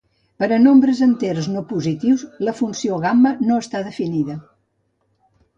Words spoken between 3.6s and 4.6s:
està definida.